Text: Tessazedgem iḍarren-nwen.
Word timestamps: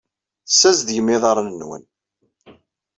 Tessazedgem 0.47 1.07
iḍarren-nwen. 1.15 1.83